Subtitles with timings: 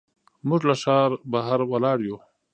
[0.47, 2.17] موږ له ښار بهر ولاړ یو.